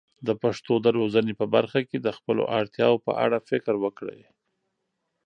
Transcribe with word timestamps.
د 0.27 0.29
پښتو 0.41 0.73
د 0.85 0.87
روزنې 0.99 1.33
په 1.41 1.45
برخه 1.55 1.79
کې 1.89 1.97
د 2.01 2.07
خپلو 2.17 2.43
اړتیاوو 2.59 3.03
په 3.05 3.11
اړه 3.23 3.37
فکر 3.49 3.73
وکړي. 3.83 4.21